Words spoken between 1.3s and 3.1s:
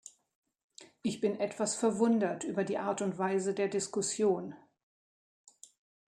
etwas verwundert über die Art